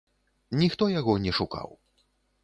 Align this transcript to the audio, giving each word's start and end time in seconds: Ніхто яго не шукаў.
Ніхто 0.61 0.87
яго 0.99 1.13
не 1.25 1.31
шукаў. 1.39 1.69